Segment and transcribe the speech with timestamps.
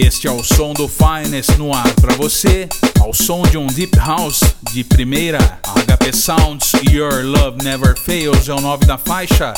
[0.00, 2.68] este é o som do Finest no ar para você,
[3.00, 4.40] ao som de um Deep House
[4.72, 5.38] de primeira.
[5.64, 9.54] HP Sounds Your Love Never Fails é o nome da faixa.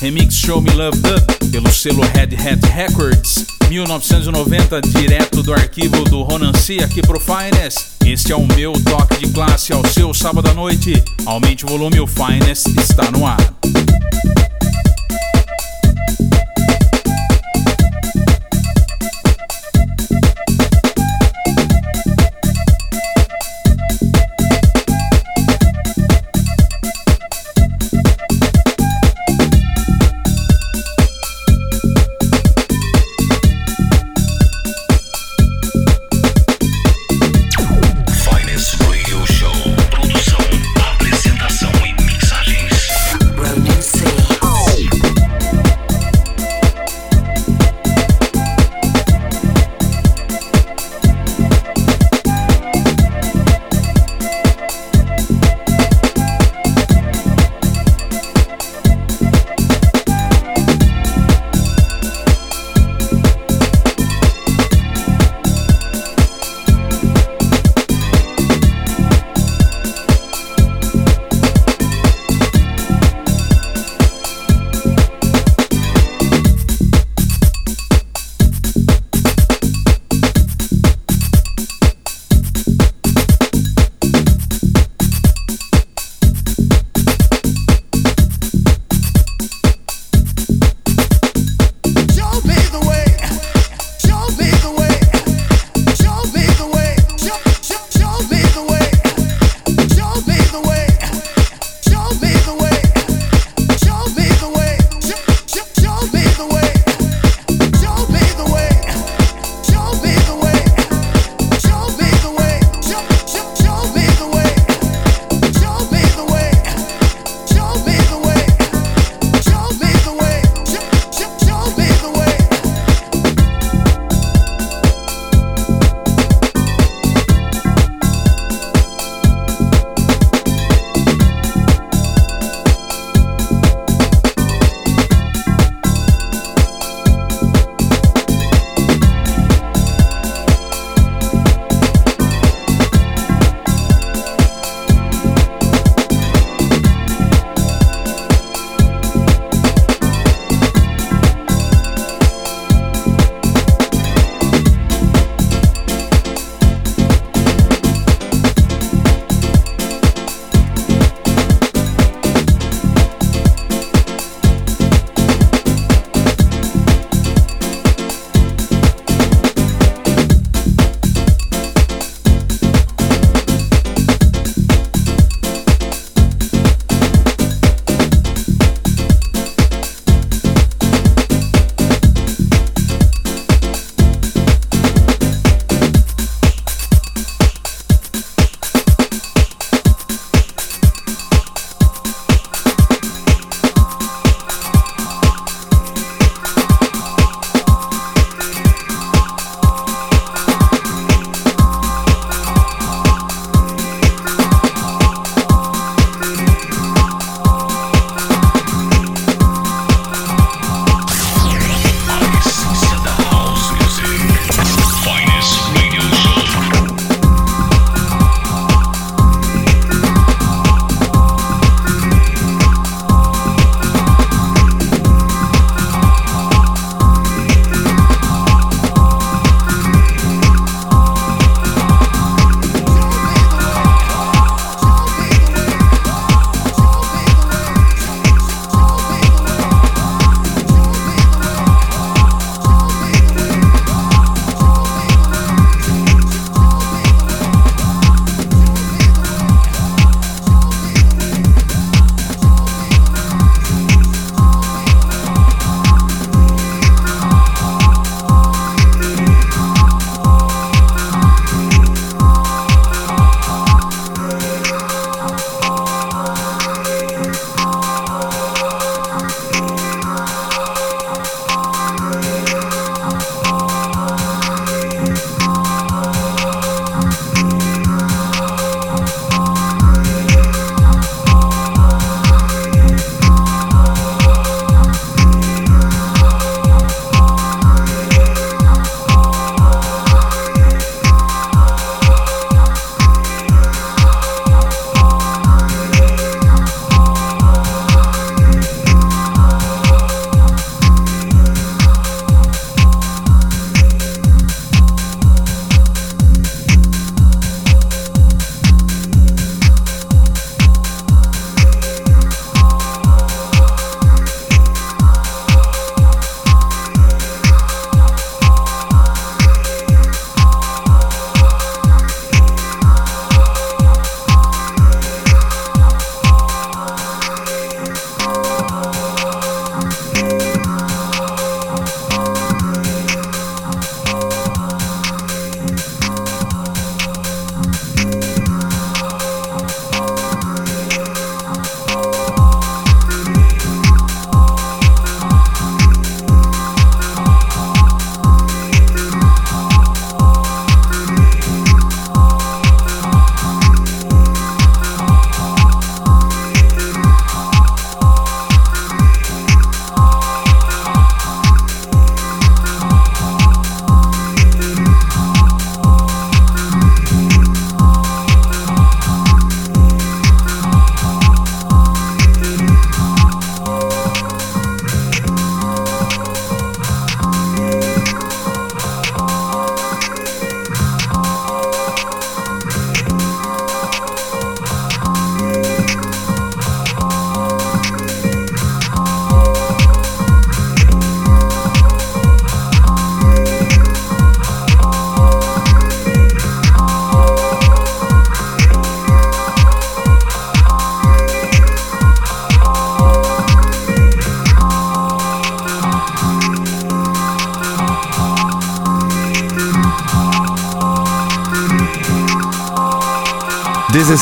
[0.00, 6.22] Remix Show Me Love Dub pelo selo Red Hat Records 1990 direto do arquivo do
[6.22, 10.50] Ronan C aqui pro Finest Este é o meu toque de classe ao seu sábado
[10.50, 13.38] à noite Aumente o volume, o Finest está no ar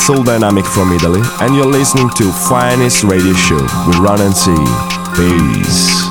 [0.02, 4.52] Soul Dynamic from Italy, and you're listening to Finest Radio Show with Run and See.
[5.14, 6.01] Peace.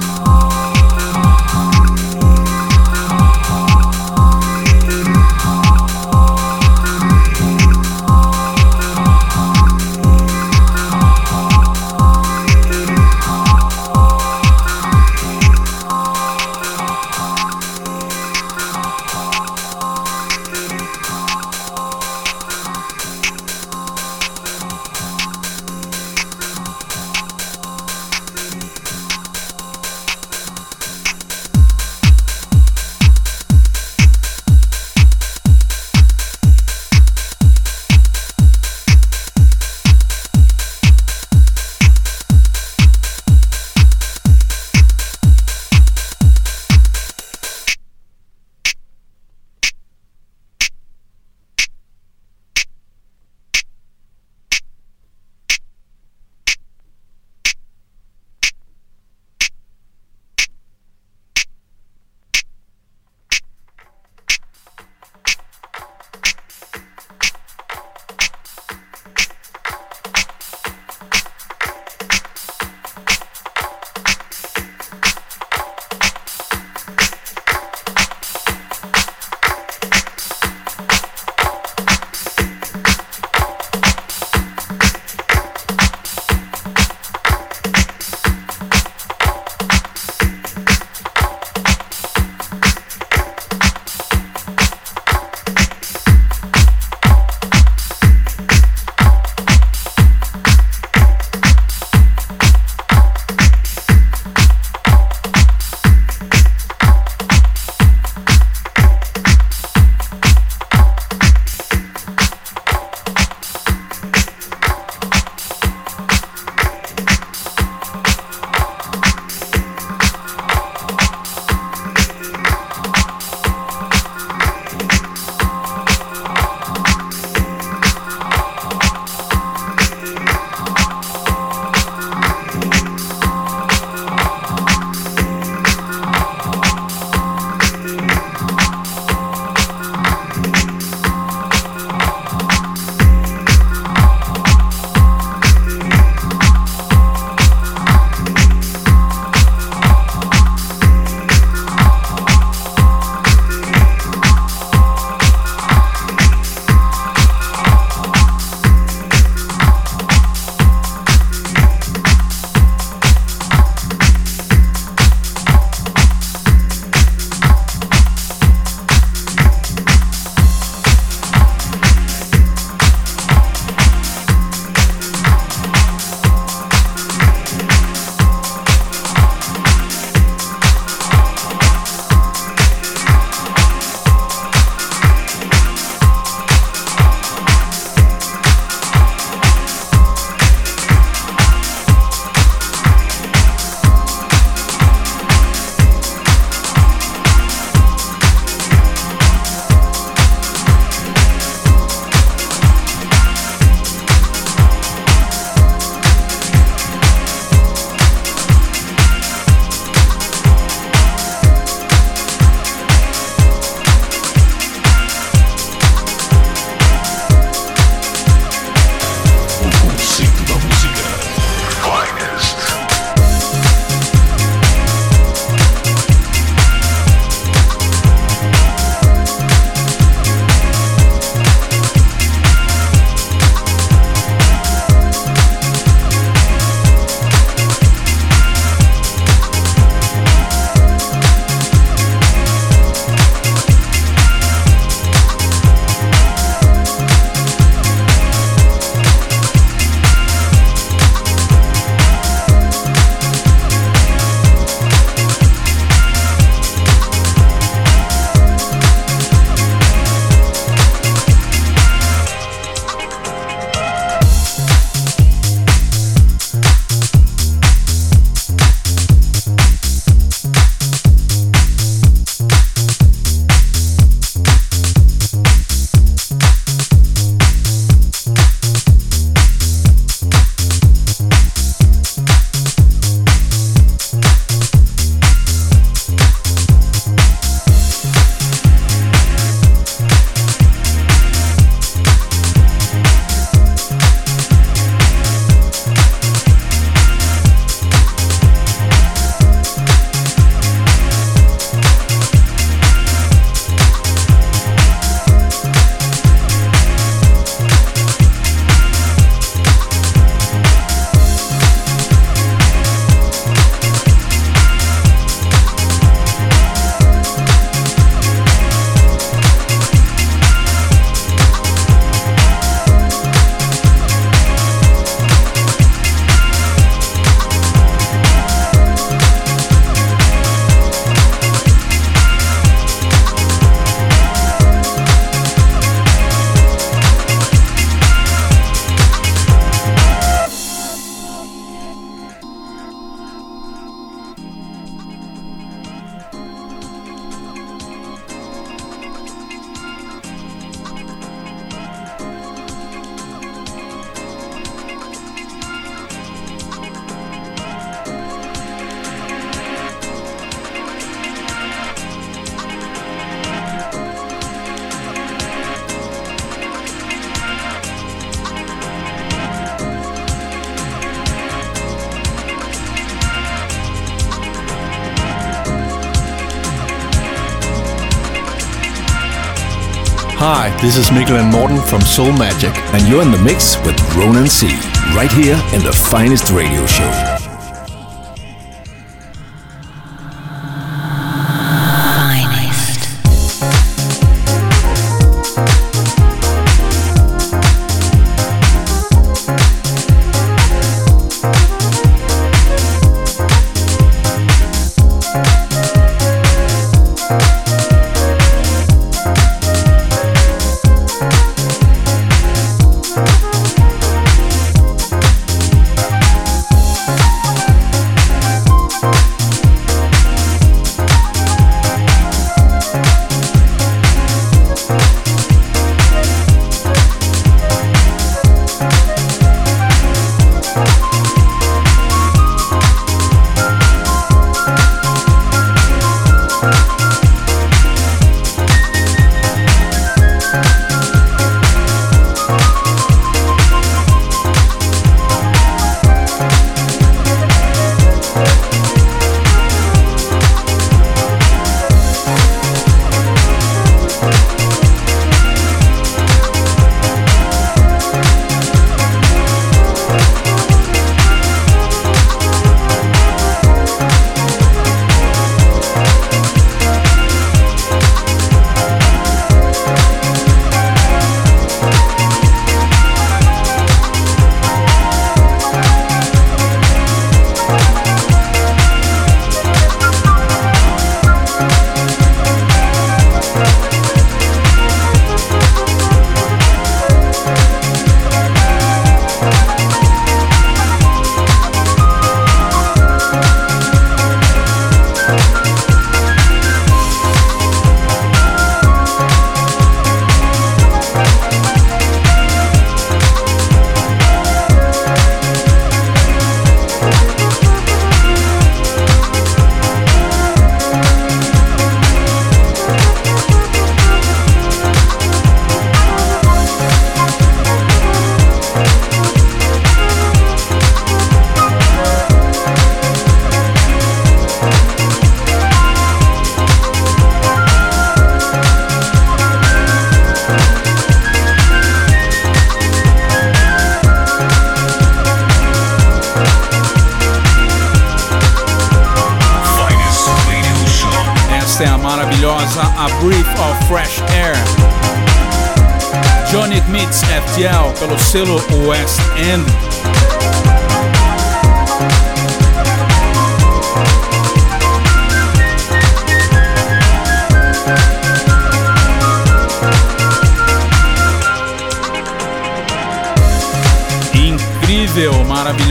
[380.82, 384.48] This is Mikkel and Morten from Soul Magic, and you're in the mix with Ronan
[384.48, 384.68] C.
[385.16, 387.40] Right here in the finest radio show.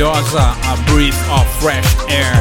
[0.00, 2.32] Maravilhosa, a Breath of Fresh Air.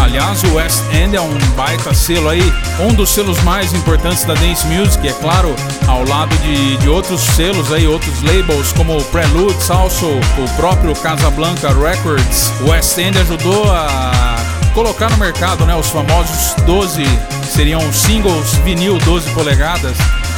[0.00, 4.34] Aliás, o West End é um baita selo aí, um dos selos mais importantes da
[4.34, 5.54] Dance Music, é claro,
[5.88, 11.74] ao lado de, de outros selos aí, outros labels como Prelude, Salso, o próprio Casablanca
[11.74, 12.52] Records.
[12.60, 14.36] O West End ajudou a
[14.72, 19.96] colocar no mercado né, os famosos 12, que seriam singles vinil 12 polegadas,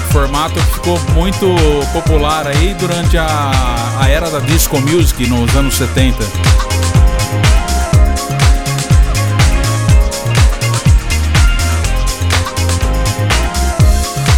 [0.09, 1.47] formato que ficou muito
[1.93, 6.17] popular aí durante a, a era da disco music nos anos 70.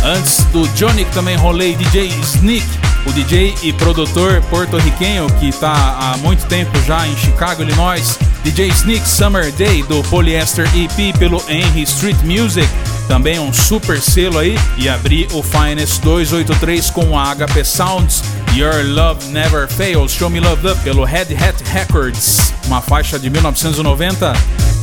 [0.05, 2.67] Antes do Johnny, também rolei DJ Sneak,
[3.07, 8.19] o DJ e produtor porto-riquenho que está há muito tempo já em Chicago, Illinois.
[8.43, 12.69] DJ Sneak Summer Day do Polyester EP pelo Henry Street Music,
[13.11, 14.55] também um super selo aí.
[14.79, 18.23] E abri o Finest 283 com a HP Sounds.
[18.55, 23.29] Your Love Never Fails, Show Me Love Up pelo Red Hat Records, uma faixa de
[23.29, 24.80] 1990.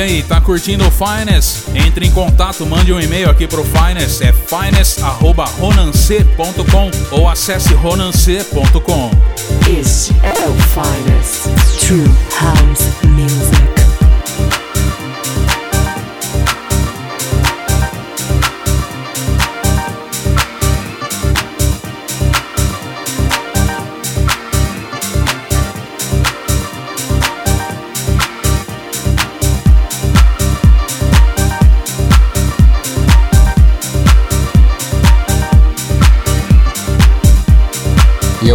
[0.00, 1.64] E aí, tá curtindo o Finest?
[1.74, 9.10] Entre em contato, mande um e-mail aqui pro Finest, é finest@ronance.com ou acesse ronance.com.
[9.78, 11.50] Este é o Finest
[11.86, 12.10] True
[12.40, 13.69] House Music.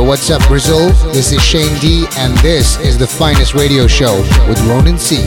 [0.06, 0.90] What's up, Brazil?
[1.12, 5.26] This is Shane D, and this is the finest radio show with Ronan C.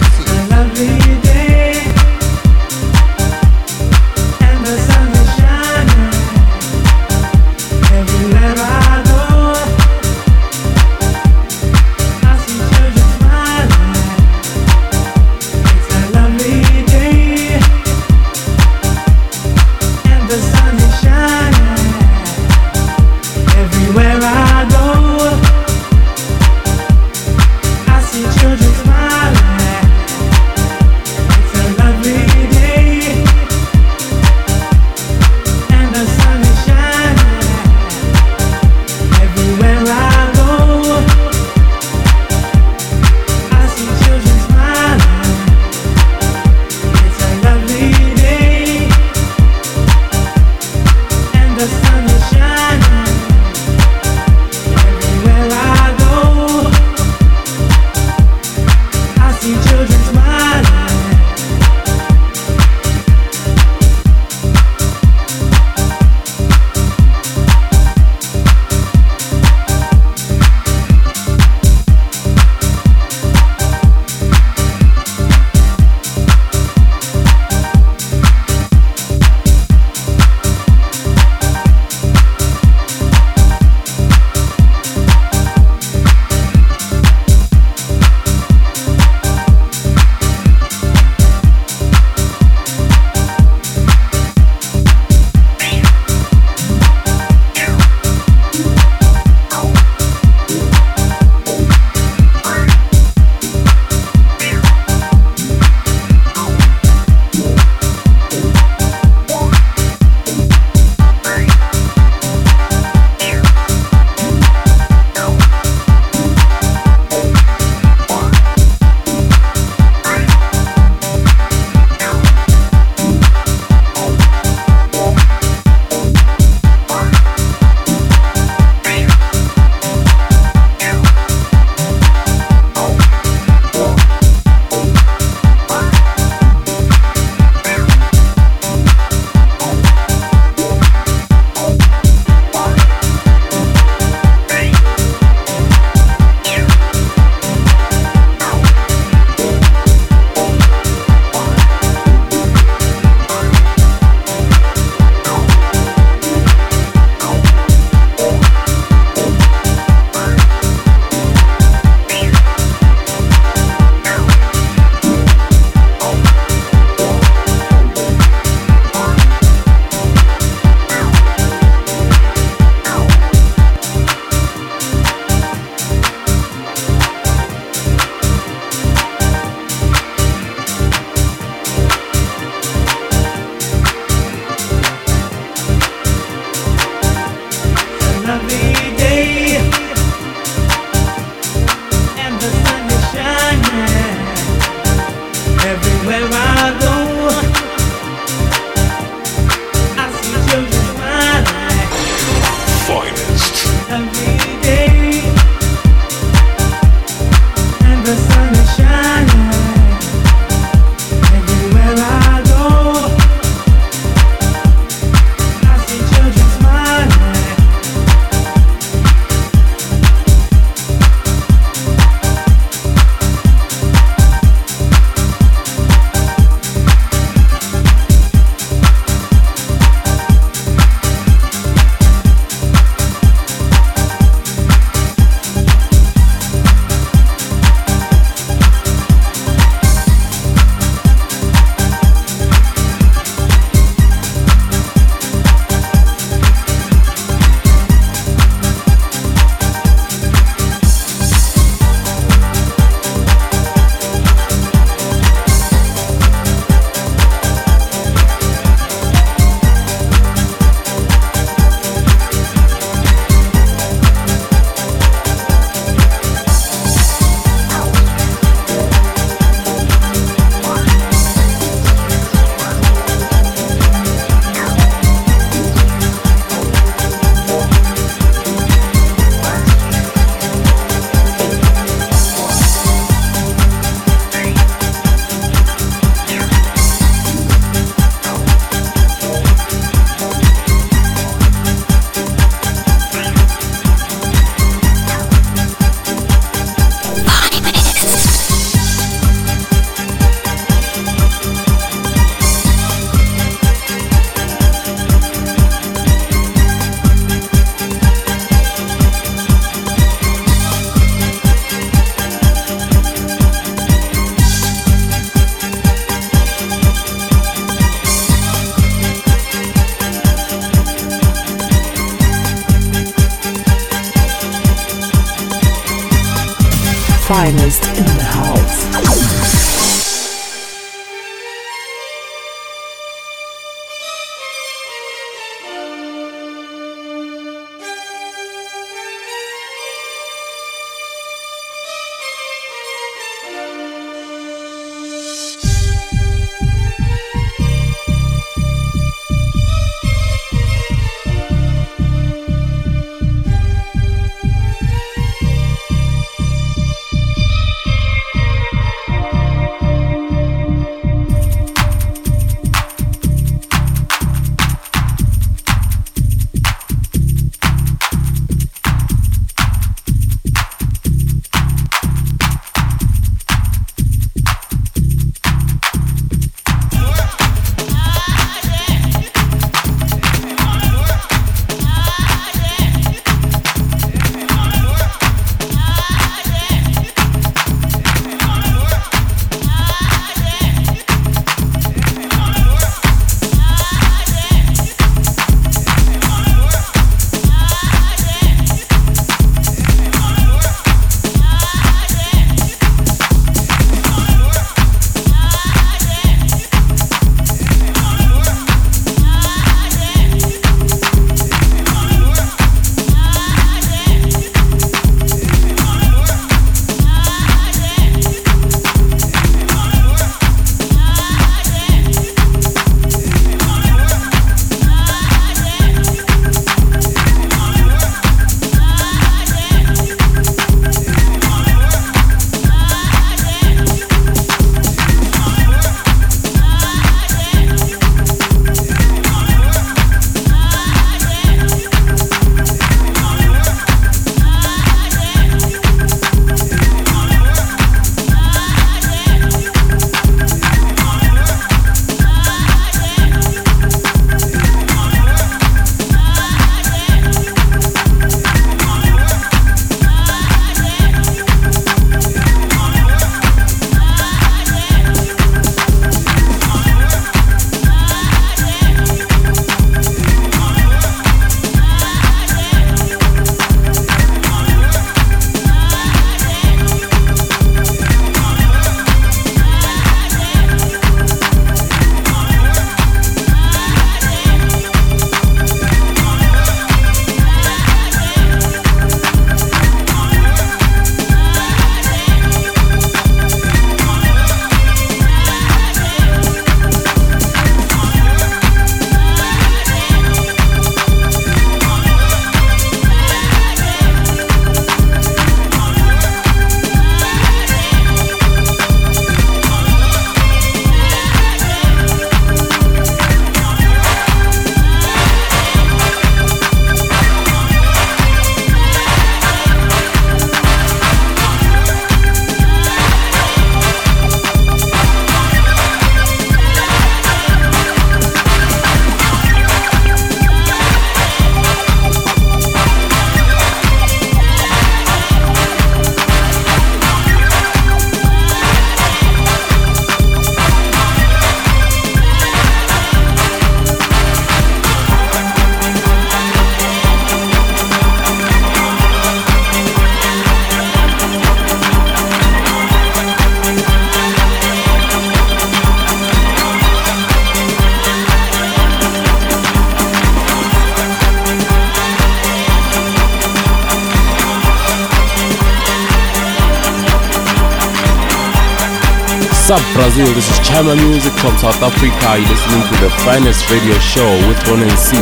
[570.08, 570.34] Brazil?
[570.34, 572.38] This is Chama Music from South Africa.
[572.38, 575.18] You're listening to the finest radio show with Ronan C.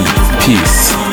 [0.47, 1.06] Peace.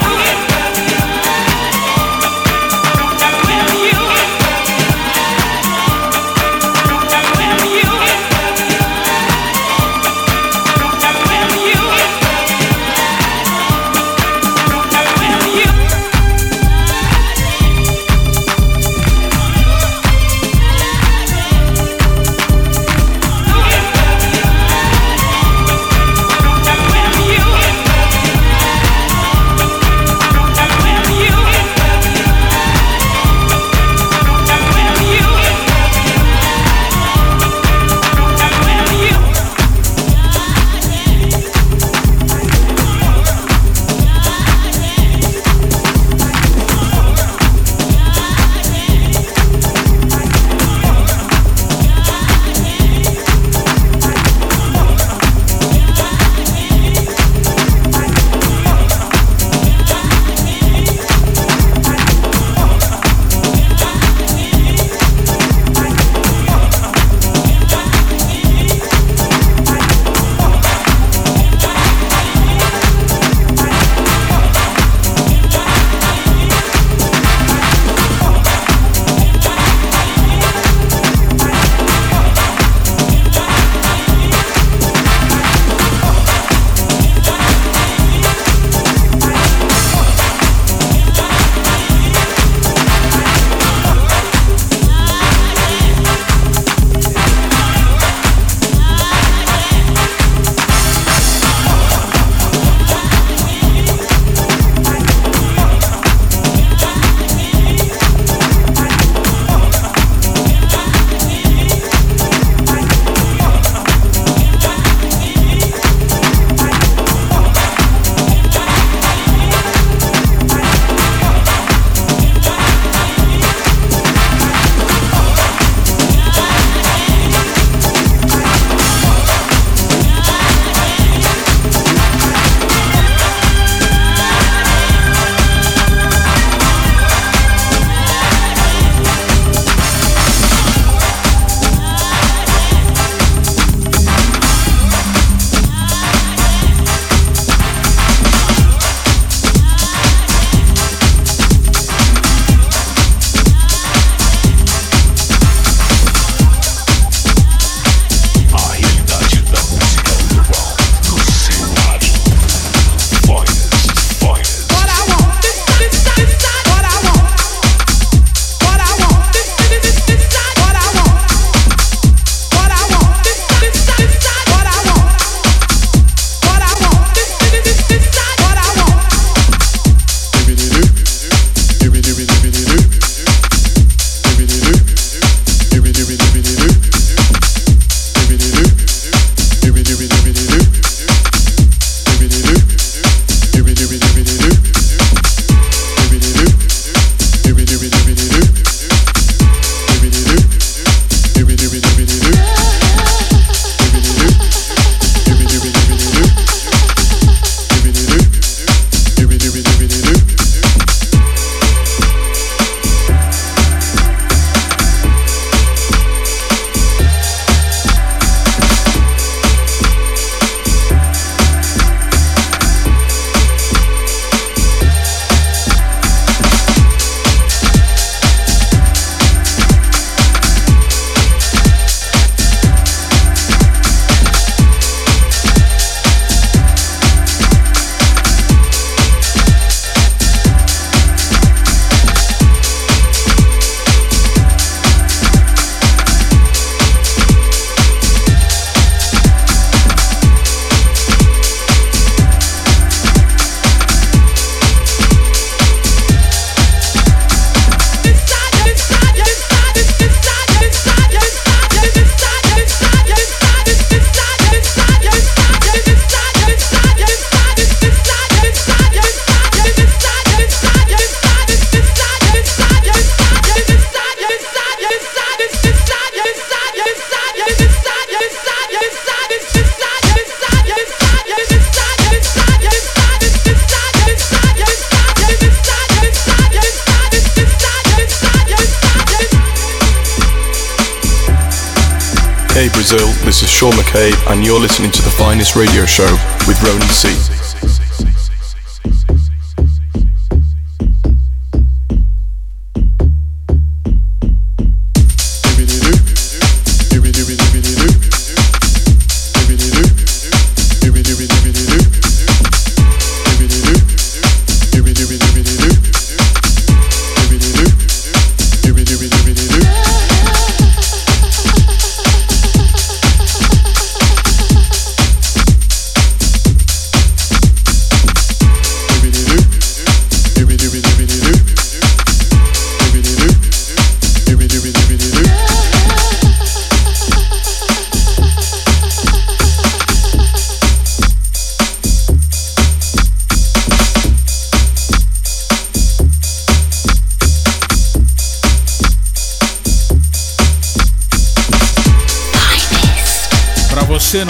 [295.43, 296.09] Finest radio show
[296.47, 297.42] with Ronan C.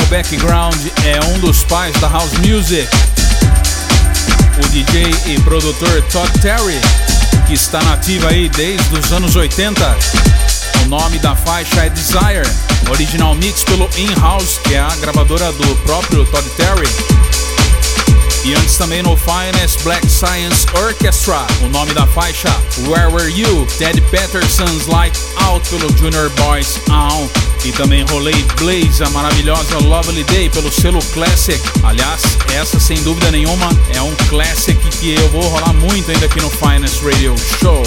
[0.09, 0.75] background
[1.05, 2.87] é um dos pais da house music,
[4.57, 6.79] o DJ e produtor Todd Terry,
[7.45, 9.97] que está nativa aí desde os anos 80.
[10.85, 12.49] O nome da faixa é Desire,
[12.89, 17.42] original mix pelo In-House, que é a gravadora do próprio Todd Terry.
[18.45, 22.49] E antes também no Finest Black Science Orchestra, o nome da faixa
[22.85, 23.65] Where Were You?
[23.77, 27.29] Ted Patterson's Light Out pelo Junior Boys On.
[27.63, 31.61] E também rolei Blaze, a maravilhosa Lovely Day pelo selo Classic.
[31.83, 32.21] Aliás,
[32.53, 36.49] essa sem dúvida nenhuma é um classic que eu vou rolar muito ainda aqui no
[36.49, 37.83] Finest Radio Show.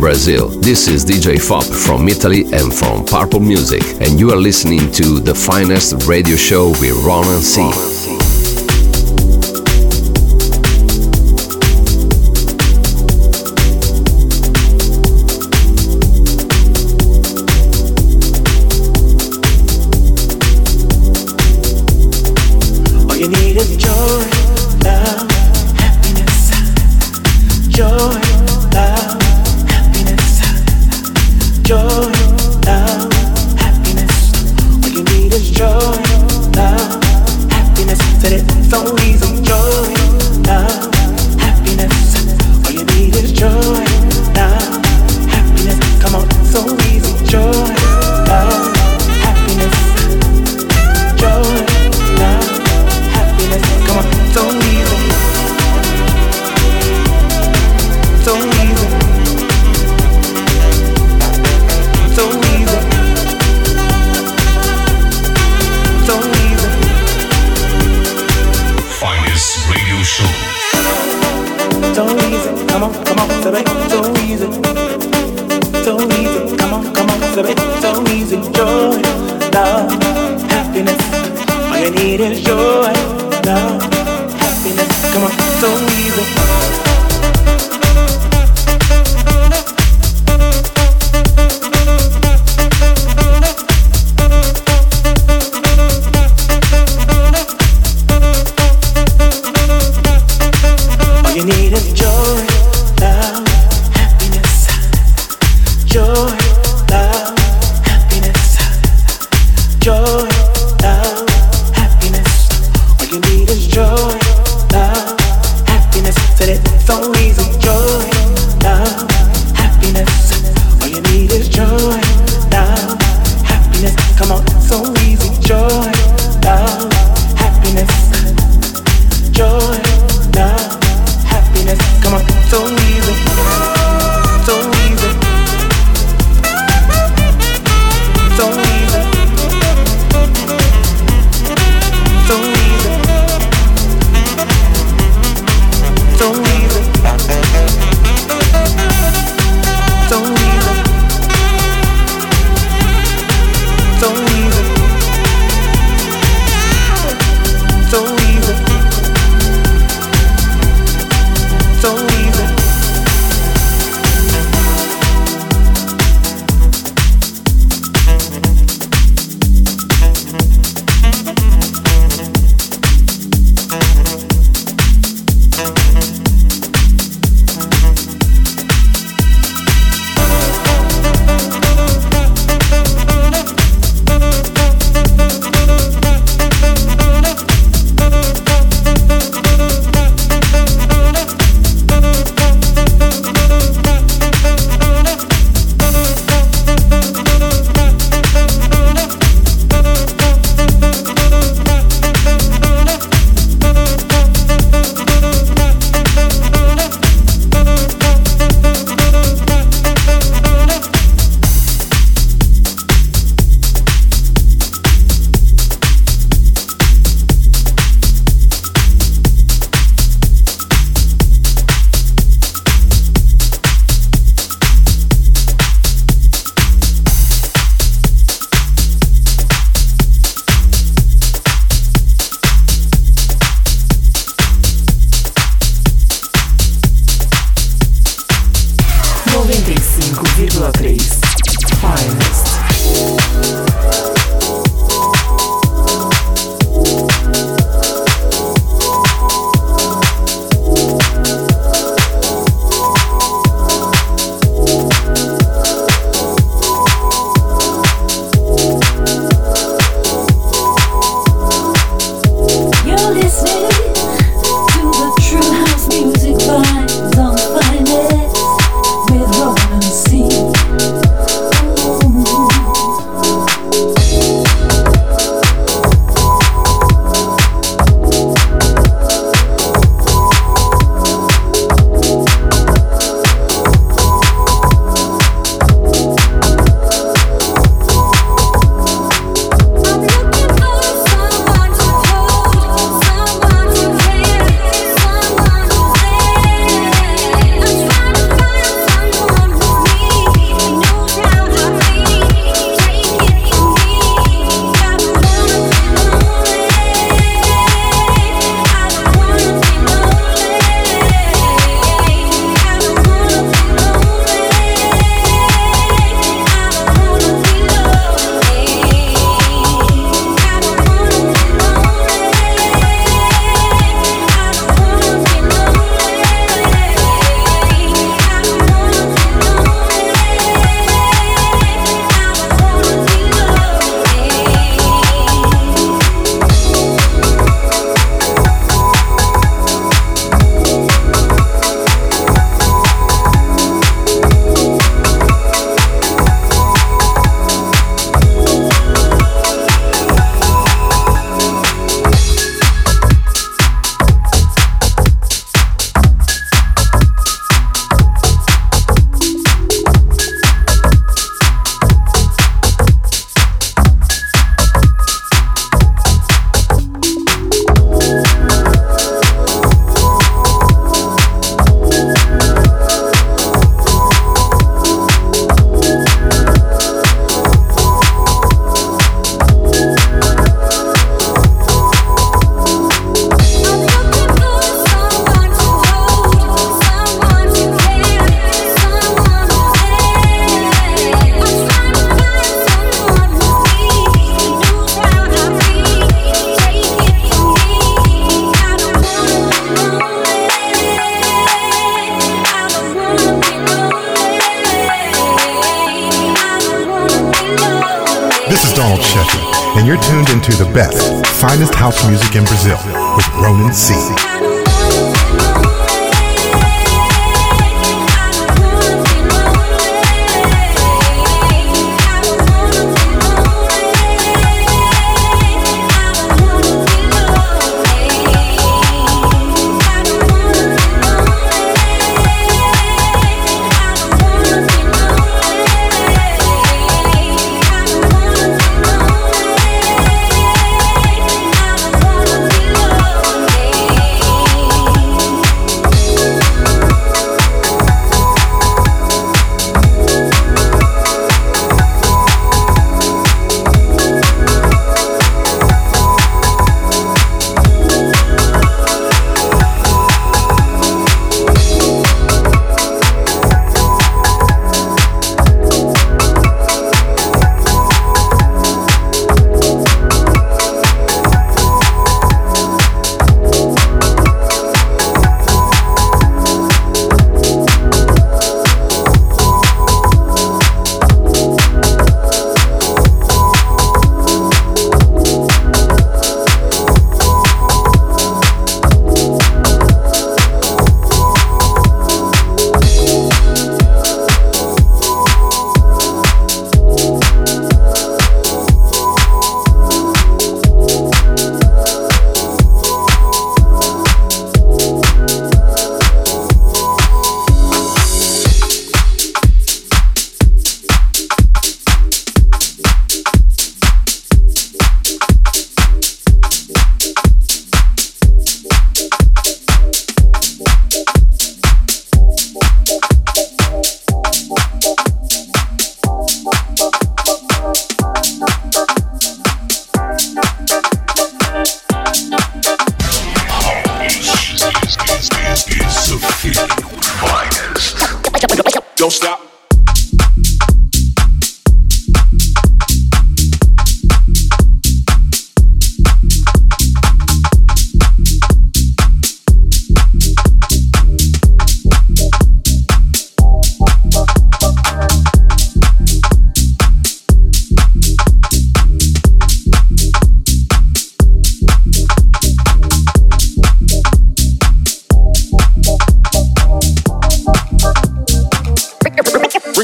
[0.00, 0.48] Brazil.
[0.48, 5.20] This is DJ Fop from Italy and from Purple Music, and you are listening to
[5.20, 7.60] the finest radio show with Ronan C.
[7.60, 7.95] You're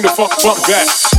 [0.03, 1.12] the fuck, fuck that.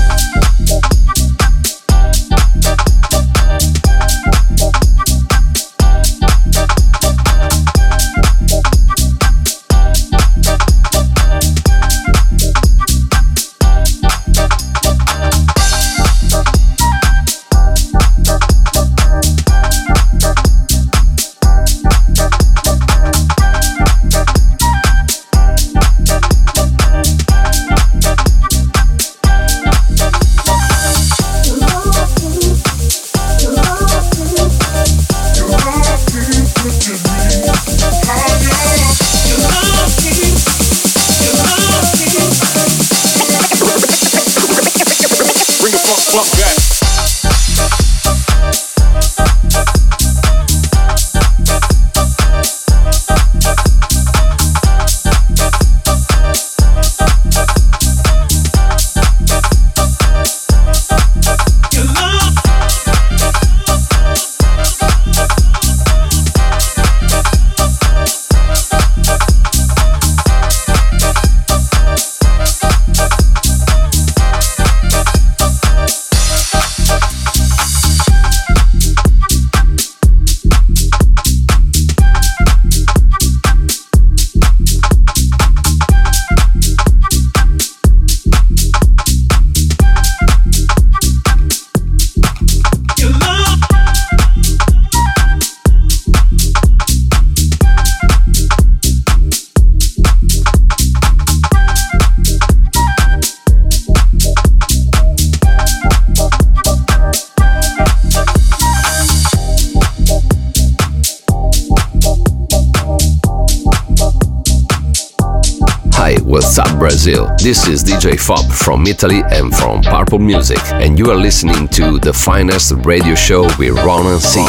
[116.34, 117.30] What's up, Brazil?
[117.38, 122.00] This is DJ Fob from Italy and from Purple Music, and you are listening to
[122.00, 124.40] the finest radio show with Ronan C.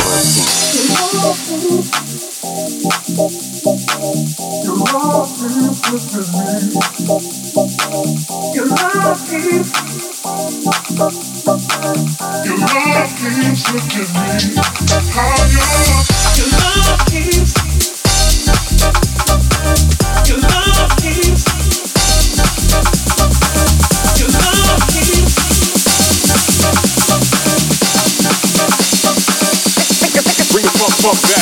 [4.65, 5.85] Your love keeps
[13.75, 14.33] looking me.
[14.55, 14.67] Your,
[16.65, 17.53] love keeps.
[20.27, 21.24] Your love keeps.
[31.05, 31.34] pump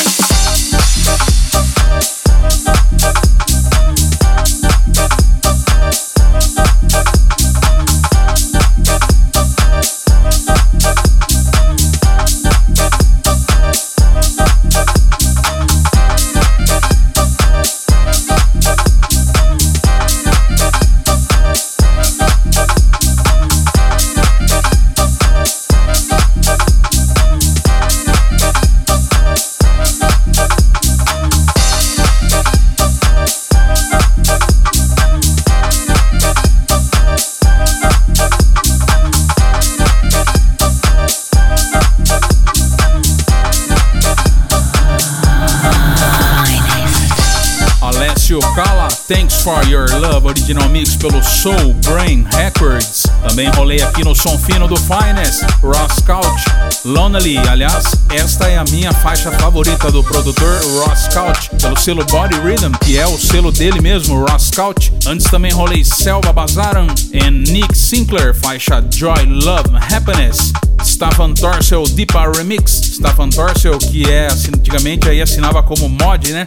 [54.22, 56.44] som fino do Finest, Ross Couch,
[56.84, 57.38] Lonely.
[57.38, 62.70] Aliás, esta é a minha faixa favorita do produtor Ross Couch, pelo selo Body Rhythm,
[62.84, 64.92] que é o selo dele mesmo, Ross Couch.
[65.08, 70.52] Antes também rolei Selva Bazaran e Nick Sinclair, faixa Joy, Love, Happiness.
[70.84, 72.70] Staffan Torcel Deepa Remix.
[72.72, 76.46] Staffan Torcel, que é, assim, antigamente aí assinava como mod, né?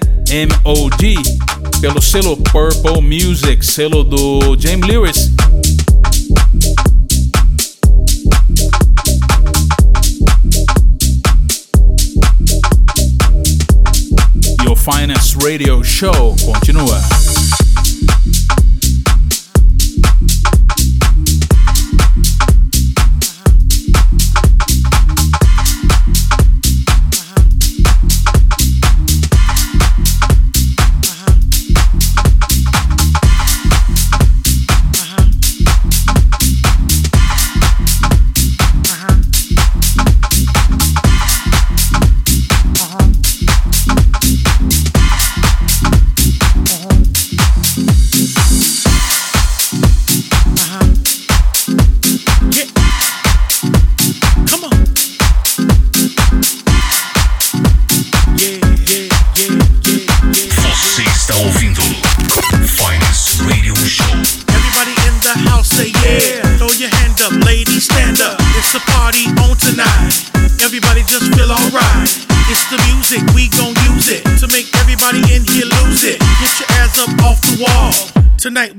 [0.63, 1.15] MOD,
[1.82, 5.32] pelo selo Purple Music, selo do James Lewis.
[15.46, 17.24] Radio Show continua.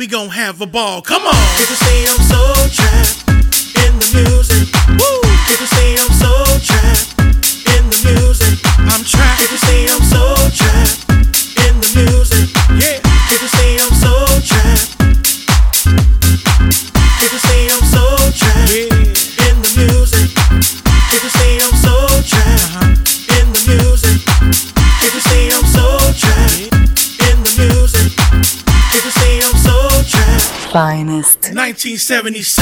[0.06, 1.02] we gonna have a ball.
[1.02, 1.35] Come on.
[31.98, 32.55] 1976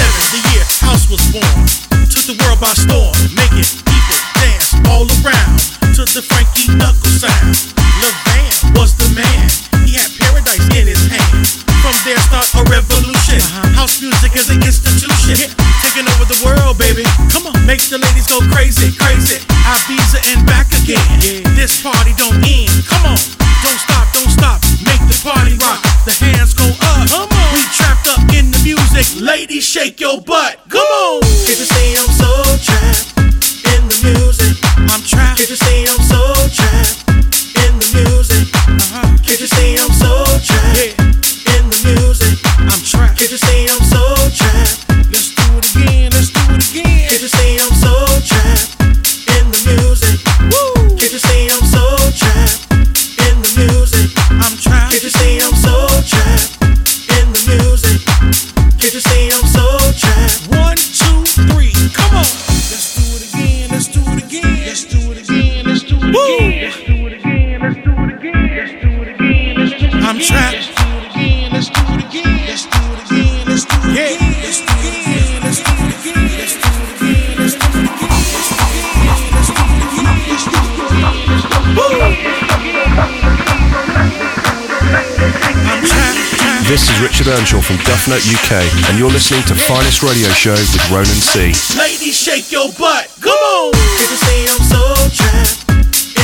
[87.65, 88.61] from Duff UK,
[88.91, 91.57] and you're listening to Finest Radio Show with Ronan C.
[91.79, 93.09] Ladies, shake your butt.
[93.23, 93.73] Come on.
[93.73, 94.19] If you
[94.53, 95.65] I'm so trapped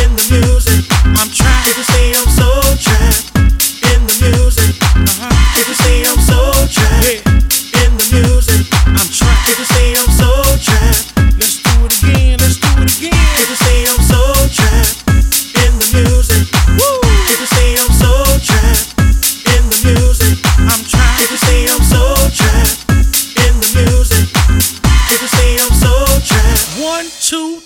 [0.05, 0.85] in the music,
[1.17, 1.69] I'm trapped.
[1.69, 2.90] If you I'm so trapped.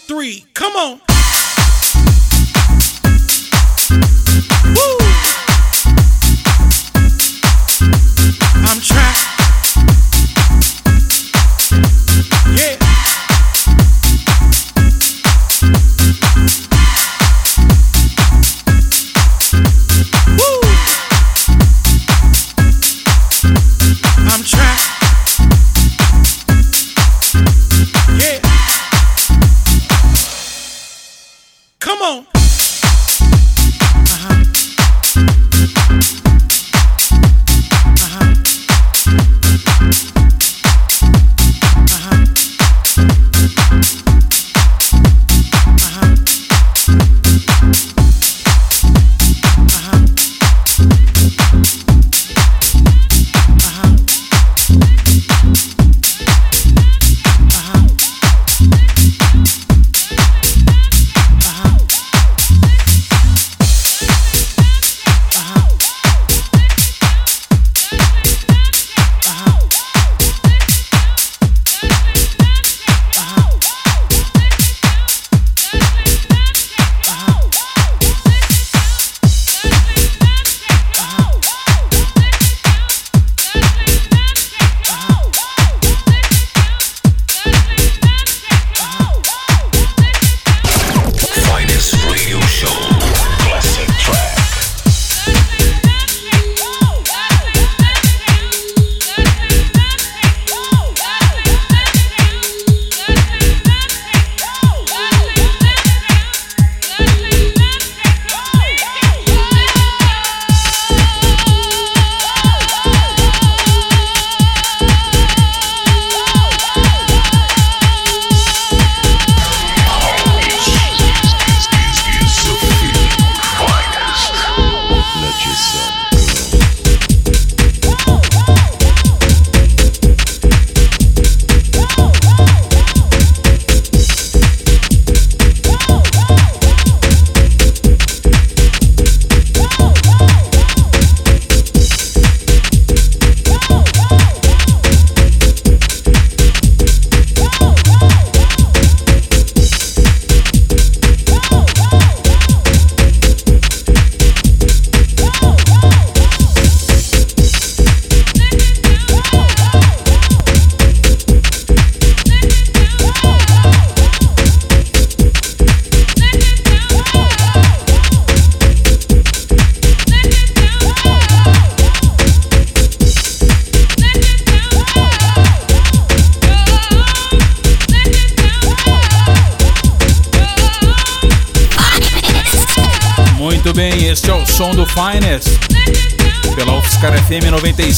[0.06, 0.44] three.
[0.52, 1.00] Come on.
[4.74, 4.98] Woo.
[8.66, 9.13] I'm trying.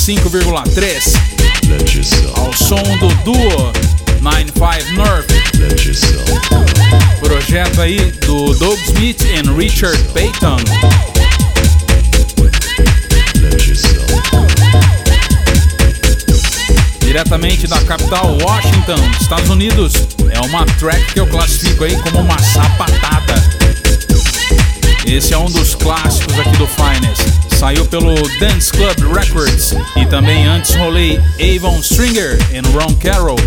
[0.07, 1.02] 95,3.
[2.36, 3.72] Ao som do duo
[4.20, 5.26] 95 North.
[7.18, 10.59] Projeto aí do Doug Smith e Richard Payton.
[17.00, 19.92] Diretamente da capital Washington, Estados Unidos,
[20.30, 23.34] é uma track que eu classifico aí como uma sapatada.
[25.04, 27.26] Esse é um dos clássicos aqui do Finest
[27.57, 33.38] saiu pelo Dance Club Records e também antes rolei Avon Stringer e Ron Carroll.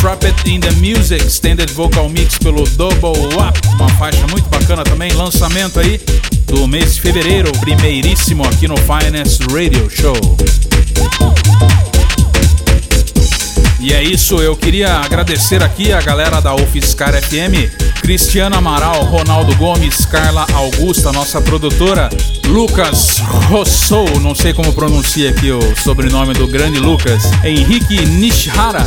[0.00, 5.12] Trumpet in the Music Extended Vocal Mix pelo Double Up, uma faixa muito bacana também,
[5.14, 6.00] lançamento aí
[6.46, 10.14] do mês de fevereiro, primeiríssimo aqui no Finest Radio Show.
[13.80, 17.70] E é isso, eu queria agradecer aqui a galera da UFSCar FM,
[18.00, 22.10] Cristiana Amaral, Ronaldo Gomes, Carla Augusta, nossa produtora,
[22.46, 23.18] Lucas
[23.48, 28.84] Rossou, não sei como pronuncia aqui o sobrenome do grande Lucas, Henrique Nishihara,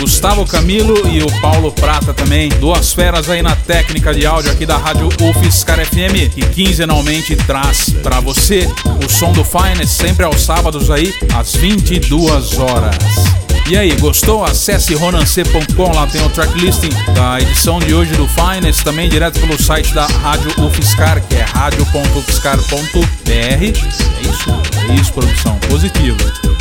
[0.00, 2.48] Gustavo Camilo e o Paulo Prata também.
[2.48, 7.90] Duas feras aí na técnica de áudio aqui da Rádio UFSCar FM, que quinzenalmente traz
[8.02, 8.66] para você
[9.04, 13.47] o som do Finest sempre aos sábados aí, às 22 horas.
[13.70, 14.42] E aí, gostou?
[14.42, 19.62] Acesse ronance.com, lá tem o tracklisting da edição de hoje do Finest, também direto pelo
[19.62, 23.30] site da Rádio UFSCar, que é radio.ufscar.br.
[23.30, 24.50] É isso?
[24.88, 25.58] É isso, produção.
[25.68, 26.16] Positivo.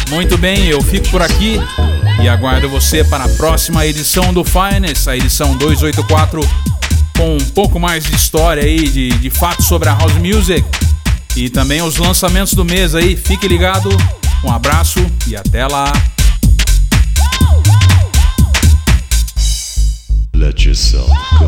[0.10, 1.58] Muito bem, eu fico por aqui
[2.22, 6.42] e aguardo você para a próxima edição do Finest, a edição 284,
[7.18, 10.68] com um pouco mais de história aí, de, de fatos sobre a house music
[11.38, 13.16] e também os lançamentos do mês aí.
[13.16, 13.90] Fique ligado,
[14.44, 15.94] um abraço e até lá.
[20.38, 21.10] Let yourself
[21.40, 21.48] go.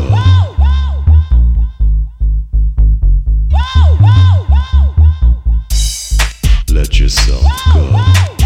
[6.74, 8.39] Let yourself go.